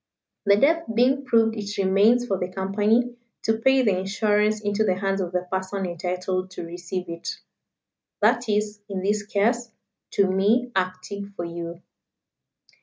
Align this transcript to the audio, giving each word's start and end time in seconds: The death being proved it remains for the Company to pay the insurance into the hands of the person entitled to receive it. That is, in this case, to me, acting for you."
The 0.47 0.55
death 0.57 0.85
being 0.91 1.25
proved 1.25 1.55
it 1.55 1.77
remains 1.77 2.25
for 2.25 2.39
the 2.39 2.51
Company 2.51 3.15
to 3.43 3.59
pay 3.59 3.83
the 3.83 3.99
insurance 3.99 4.59
into 4.59 4.83
the 4.83 4.95
hands 4.95 5.21
of 5.21 5.31
the 5.31 5.41
person 5.51 5.85
entitled 5.85 6.49
to 6.49 6.63
receive 6.65 7.07
it. 7.07 7.29
That 8.19 8.49
is, 8.49 8.81
in 8.89 9.03
this 9.03 9.23
case, 9.23 9.69
to 10.13 10.25
me, 10.25 10.71
acting 10.75 11.33
for 11.35 11.45
you." 11.45 11.83